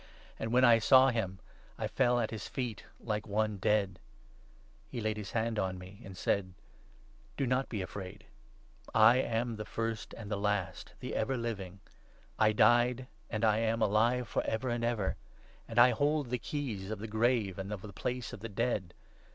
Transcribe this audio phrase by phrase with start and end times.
[0.39, 1.37] And, when I saw him,
[1.77, 3.99] I fell at his feet like one 17 dead.
[4.89, 6.55] He laid his hand on me and said
[7.37, 8.25] —'Do not be afraid.
[8.95, 11.79] I am the First and the Last, the Ever 18 living.
[12.39, 15.17] I died, and I am alive for ever and ever.
[15.67, 18.95] And I hold the keys of.the Grave and of the Place of the Dead.